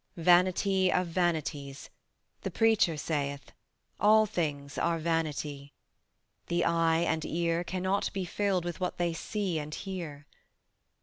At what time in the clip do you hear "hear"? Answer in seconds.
9.75-10.25